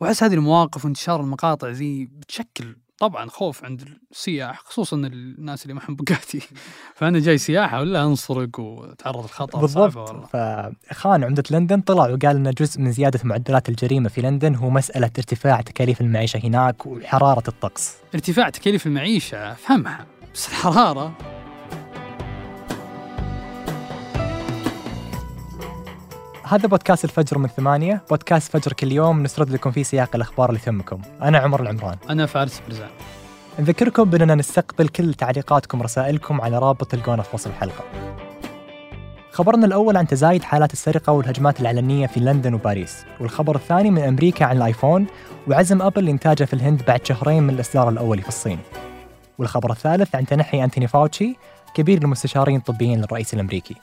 [0.00, 5.96] وأحس هذه المواقف وانتشار المقاطع ذي بتشكل طبعا خوف عند السياح خصوصا الناس اللي معهم
[5.96, 6.42] بوجاتي
[6.96, 9.98] فأنا جاي سياحه ولا انسرق وتعرض للخطر بالضبط.
[10.10, 10.26] والله.
[10.26, 15.10] فخان عمدة لندن طلع وقال ان جزء من زيادة معدلات الجريمة في لندن هو مسألة
[15.18, 17.96] ارتفاع تكاليف المعيشة هناك وحرارة الطقس.
[18.14, 21.18] ارتفاع تكاليف المعيشة افهمها بس الحرارة
[26.48, 28.02] هذا بودكاست الفجر من ثمانية.
[28.10, 29.22] بودكاست فجر كل يوم.
[29.22, 31.96] نسرد لكم فيه سياق الأخبار اللي تهمكم أنا عمر العمران.
[32.10, 32.88] أنا فارس برزان
[33.58, 37.84] نذكركم بأننا نستقبل كل تعليقاتكم ورسائلكم على رابط تلقونه في وصف الحلقة.
[39.32, 43.04] خبرنا الأول عن تزايد حالات السرقة والهجمات العلنية في لندن وباريس.
[43.20, 45.06] والخبر الثاني من أمريكا عن الآيفون
[45.48, 48.58] وعزم أبل لإنتاجه في الهند بعد شهرين من الإصدار الأولي في الصين.
[49.38, 51.36] والخبر الثالث عن تنحي أنتوني فاوتشي
[51.74, 53.74] كبير المستشارين الطبيين للرئيس الأمريكي.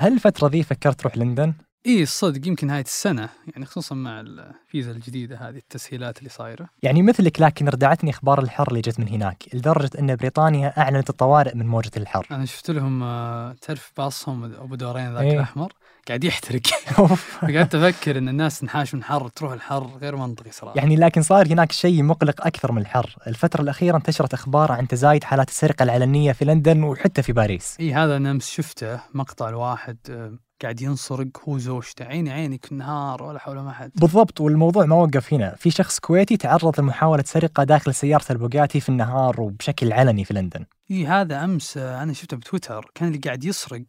[0.00, 1.54] هل الفترة ذي فكرت تروح لندن؟
[1.86, 6.68] إي الصدق يمكن نهايه السنة يعني خصوصا مع الفيزا الجديدة هذه التسهيلات اللي صايرة.
[6.82, 11.54] يعني مثلك لكن ردعتني إخبار الحر اللي جت من هناك لدرجة أن بريطانيا أعلنت الطوارئ
[11.54, 12.26] من موجة الحر.
[12.30, 15.34] أنا شفت لهم آه، تعرف باصهم أبو دورين ذاك إيه.
[15.34, 15.72] الأحمر
[16.08, 16.66] قاعد يحترق.
[17.40, 20.76] فقعدت أفكر إن الناس تنحاش من حر تروح الحر غير منطقي صراحة.
[20.76, 23.16] يعني لكن صار هناك شيء مقلق أكثر من الحر.
[23.26, 27.76] الفترة الأخيرة انتشرت أخبار عن تزايد حالات السرقة العلنية في لندن وحتى في باريس.
[27.80, 32.04] إي هذا أنا أمس شفته مقطع الواحد آه، قاعد ينسرق هو زوجته.
[32.04, 33.90] عيني عينك نهار ولا حول ما حد.
[33.94, 35.54] بالضبط والموضوع ما وقف هنا.
[35.58, 40.64] في شخص كويتي تعرض لمحاولة سرقة داخل سيارة البوغاتي في النهار وبشكل علني في لندن.
[40.90, 42.90] إي هذا أمس أنا شفته بتويتر.
[42.94, 43.82] كان اللي قاعد يسرق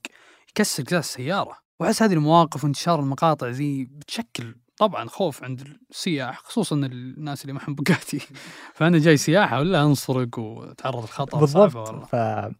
[0.49, 6.75] يكسر قزاز السياره وأحس هذه المواقف وانتشار المقاطع ذي بتشكل طبعا خوف عند السياح خصوصا
[6.75, 8.19] الناس اللي معهم بوجاتي
[8.75, 11.87] فأنا جاي سياحة ولا أنسرق وتعرض للخطر صعبة بالضبط.
[11.89, 12.05] والله.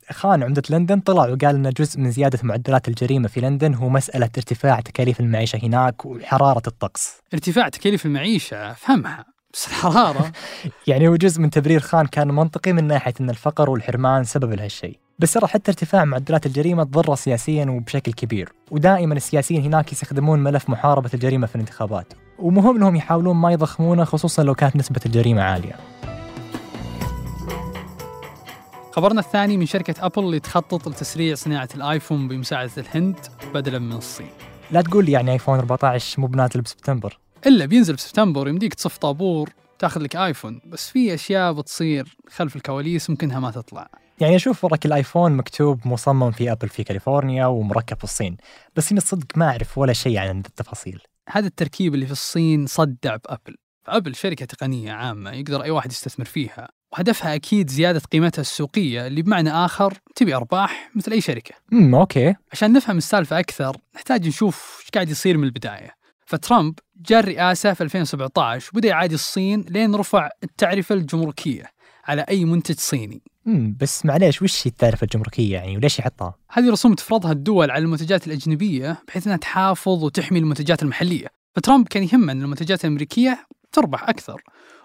[0.10, 4.30] فخان عمدة لندن طلع وقال ان جزء من زيادة معدلات الجريمة في لندن هو مسألة
[4.38, 7.22] ارتفاع تكاليف المعيشة هناك وحرارة الطقس.
[7.34, 9.31] ارتفاع تكاليف المعيشة أفهمها.
[9.54, 10.32] بس الحراره
[10.88, 15.00] يعني هو جزء من تبرير خان كان منطقي من ناحية إن الفقر والحرمان سبب لهالشيء.
[15.20, 18.54] بس ترى حتى ارتفاع معدلات الجريمة تضره سياسيا وبشكل كبير.
[18.72, 22.14] ودائما السياسيين هناك يستخدمون ملف محاربة الجريمة في الانتخابات.
[22.40, 25.76] ومهم إنهم يحاولون ما يضخمونه خصوصا لو كانت نسبة الجريمة عالية.
[28.92, 33.20] خبرنا الثاني من شركة أبل اللي تخطط لتسريع صناعة الآيفون بمساعدة الهند
[33.54, 34.30] بدلا من الصين.
[34.72, 37.18] لا تقول لي يعني آيفون 14 مو بنازل بسبتمبر.
[37.48, 40.62] إلا بينزل بسبتمبر يمديك تصف طابور تاخذ لك آيفون.
[40.66, 43.90] بس في أشياء بتصير خلف الكواليس ممكنها ما تطلع.
[44.20, 48.38] يعني أشوف وراك الآيفون مكتوب مصمم في أبل في كاليفورنيا ومركب في الصين.
[48.76, 51.02] بس اني الصدق ما أعرف ولا شيء عن التفاصيل.
[51.30, 53.56] هذا التركيب اللي في الصين صدع بأبل.
[53.84, 56.70] فابل شركة تقنية عامة يقدر أي واحد يستثمر فيها.
[56.94, 61.56] وهدفها أكيد زيادة قيمتها السوقية اللي بمعنى آخر تبي أرباح مثل أي شركة.
[61.74, 62.36] امم أوكي.
[62.52, 66.02] عشان نفهم السالفة أكثر نحتاج نشوف إيش قاعد يصير من البداية.
[66.26, 66.74] فترامب
[67.08, 71.64] جاء الرئاسه في 2017 وبدا يعادي الصين لين رفع التعرفة الجمركية
[72.06, 73.22] على أي منتج صيني.
[73.80, 78.28] بس معليش وش هي التعرفة الجمركية يعني وليش يحطها؟ هذه رسوم تفرضها الدول على المنتجات
[78.28, 81.28] الأجنبية بحيث أنها تحافظ وتحمي المنتجات المحلية.
[81.56, 84.42] فترامب كان يهمه أن المنتجات الأمريكية تربح أكثر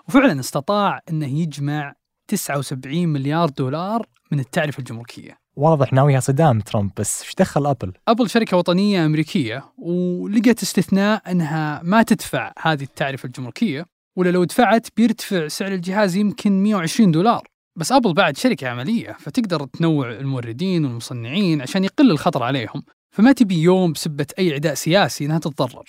[0.08, 1.94] وفعلا استطاع أنه يجمع
[2.28, 5.45] 79 مليار دولار من التعرفة الجمركية.
[5.56, 11.80] واضح ناويها صدام ترامب بس إيش دخل أبل؟ أبل شركة وطنية أمريكية ولقت استثناء أنها
[11.84, 17.48] ما تدفع هذه التعرفة الجمركية ولا لو دفعت بيرتفع سعر الجهاز يمكن 120 دولار.
[17.76, 22.82] بس أبل بعد شركة عملية فتقدر تنوع الموردين والمصنعين عشان يقل الخطر عليهم.
[23.10, 25.84] فما تبي يوم بسبة أي عداء سياسي أنها تتضرر.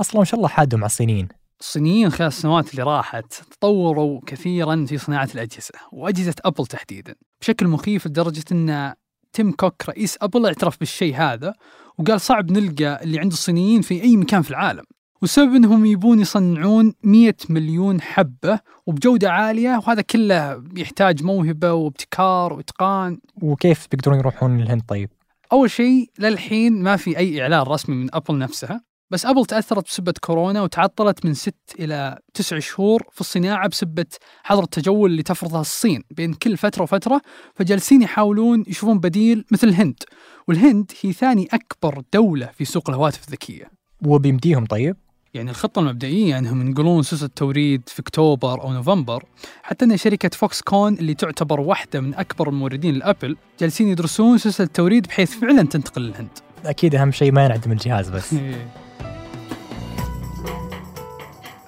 [0.00, 1.28] أصلا ما شاء الله حادوا مع الصينيين.
[1.60, 8.06] الصينيين خلال السنوات اللي راحت تطوروا كثيرا في صناعة الأجهزة وأجهزة أبل تحديدا بشكل مخيف
[8.06, 8.94] لدرجة أن
[9.32, 11.54] تيم كوك رئيس أبل اعترف بالشيء هذا
[11.98, 14.84] وقال صعب نلقى اللي عند الصينيين في أي مكان في العالم.
[15.22, 23.18] والسبب إنهم يبون يصنعون 100 مليون حبة وبجودة عالية وهذا كله يحتاج موهبة وابتكار وإتقان.
[23.42, 25.10] وكيف بيقدرون يروحون للهند طيب؟
[25.52, 28.89] أول شيء للحين ما في أي إعلان رسمي من أبل نفسها.
[29.10, 34.06] بس أبل تأثرت بسبة كورونا وتعطلت من ست إلى تسع شهور في الصناعة بسبة
[34.42, 37.20] حظر التجول اللي تفرضها الصين بين كل فترة وفترة
[37.54, 40.02] فجالسين يحاولون يشوفون بديل مثل الهند
[40.48, 43.70] والهند هي ثاني أكبر دولة في سوق الهواتف الذكية.
[44.06, 44.96] وبيمديهم طيب؟
[45.34, 49.24] يعني الخطة المبدئية أنهم ينقلون سلاسل التوريد في أكتوبر أو نوفمبر
[49.62, 54.60] حتى أن شركة فوكس كون اللي تعتبر واحدة من أكبر الموردين لأبل جالسين يدرسون سلاسل
[54.60, 56.38] التوريد بحيث فعلا تنتقل للهند.
[56.64, 58.34] أكيد أهم شيء ما ينعدم الجهاز بس.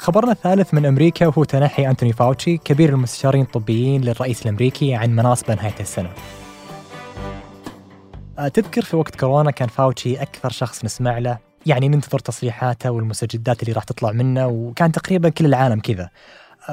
[0.02, 5.54] خبرنا الثالث من أمريكا وهو تنحي أنتوني فاوتشي كبير المستشارين الطبيين للرئيس الأمريكي عن مناصبه
[5.54, 6.10] نهاية السنة.
[8.38, 13.62] أه، تذكر في وقت كورونا كان فاوتشي أكثر شخص نسمع له يعني ننتظر تصريحاته والمستجدات
[13.62, 16.10] اللي راح تطلع منه وكان تقريبا كل العالم كذا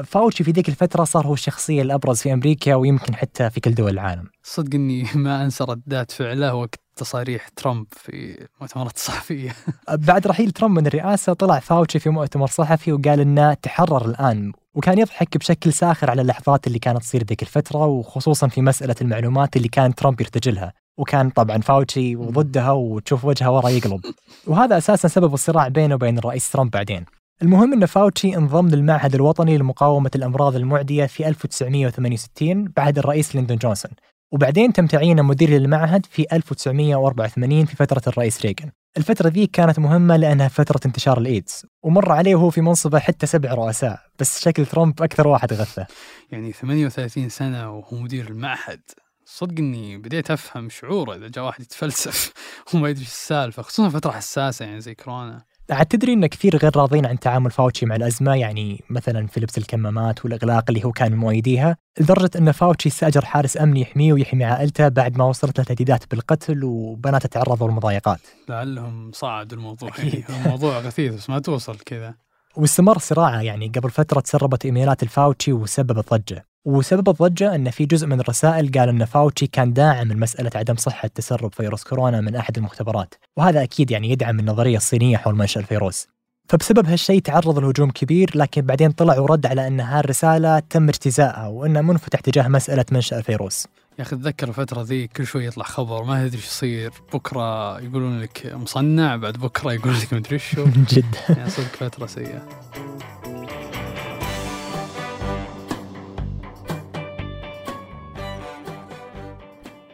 [0.05, 3.91] فاوتشي في ذيك الفترة صار هو الشخصية الأبرز في أمريكا ويمكن حتى في كل دول
[3.91, 9.55] العالم صدق إني ما أنسى ردات فعله وقت تصاريح ترامب في مؤتمرات صحفية
[10.07, 14.97] بعد رحيل ترامب من الرئاسة طلع فاوتشي في مؤتمر صحفي وقال إنه تحرر الآن وكان
[14.99, 19.67] يضحك بشكل ساخر على اللحظات اللي كانت تصير ذيك الفترة وخصوصا في مسألة المعلومات اللي
[19.67, 20.73] كان ترامب يرتجلها.
[20.97, 24.01] وكان طبعا فاوتشي وضدها وتشوف وجهه ورا يقلب.
[24.47, 27.05] وهذا أساسا سبب الصراع بينه وبين الرئيس ترامب بعدين.
[27.41, 33.91] المهم أن فاوتشي انضم للمعهد الوطني لمقاومة الأمراض المعدية في 1968 بعد الرئيس ليندون جونسون.
[34.31, 40.17] وبعدين تم تعيينه مدير للمعهد في 1984 في فترة الرئيس ريغن الفترة ذي كانت مهمة
[40.17, 45.01] لأنها فترة انتشار الإيدز ومر عليه وهو في منصبه حتى سبع رؤساء بس شكل ترامب
[45.01, 45.87] أكثر واحد غثة.
[46.31, 48.81] يعني 38 سنة وهو مدير المعهد.
[49.25, 52.33] صدق إني بديت أفهم شعوره إذا جاء واحد يتفلسف
[52.73, 55.45] وما يدري السالفة خصوصا فتره حساسة يعني زي كورونا.
[55.71, 59.57] عاد تدري إن كثير غير راضين عن تعامل فاوتشي مع الأزمة؟ يعني مثلا في لبس
[59.57, 61.77] الكمامات والإغلاق اللي هو كان مؤيديها.
[61.99, 66.63] لدرجة إن فاوتشي استأجر حارس امني يحميه ويحمي عائلته بعد ما وصلت له تهديدات بالقتل
[66.63, 68.19] وبناته تعرضوا للمضايقات.
[68.49, 69.89] لعلهم صعدوا الموضوع.
[69.97, 72.15] يعني الموضوع غثيث بس ما توصل كذا.
[72.55, 76.48] واستمر صراعه يعني قبل فترة تسربت إيميلات الفاوتشي وسببت ضجة.
[76.65, 81.07] وسبب الضجة أن في جزء من الرسائل قال أن فاوتشي كان داعم لمسألة عدم صحة
[81.07, 86.07] تسرب فيروس كورونا من أحد المختبرات وهذا أكيد يعني يدعم النظرية الصينية حول منشأ الفيروس.
[86.49, 91.81] فبسبب هالشيء تعرض لهجوم كبير لكن بعدين طلع ورد على أن هالرسالة تم اجتزائها وأنه
[91.81, 93.67] منفتح تجاه مسألة منشأ الفيروس.
[93.99, 96.91] يا أخي اتذكر الفترة ذي كل شوي يطلع خبر ما تدري إيش يصير.
[97.13, 101.15] بكرة يقولون لك مصنع بعد بكرة يقول لك مدري شو جد.
[101.29, 102.41] يعني صدق فترة سيئة.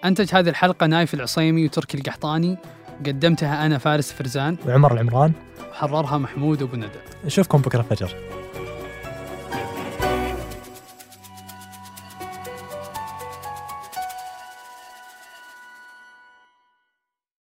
[0.08, 2.58] أنتج هذه الحلقة نايف العصيمي وتركي القحطاني.
[3.06, 4.58] قدمتها أنا فارس فرزان.
[4.68, 5.32] وعمر العمران.
[5.72, 6.90] وحررها محمود أبو ندى.
[7.26, 8.16] نشوفكم بكرة فجر.